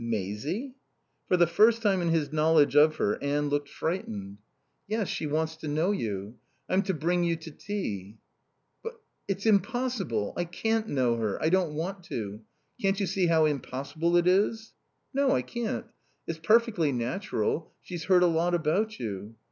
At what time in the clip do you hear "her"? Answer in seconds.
2.95-3.21, 11.17-11.39